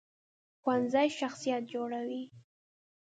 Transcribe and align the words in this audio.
ښوونځی 0.61 1.07
شخصیت 1.19 1.63
جوړوي 1.73 2.23